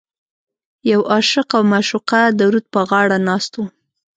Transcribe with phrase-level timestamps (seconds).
[0.91, 3.61] یو عاشق او معشوقه د رود په غاړه ناست و.